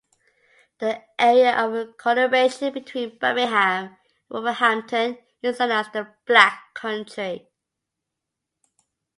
[0.79, 3.51] The area of conurbation between Birmingham
[3.85, 3.97] and
[4.29, 7.47] Wolverhampton is known as the Black Country.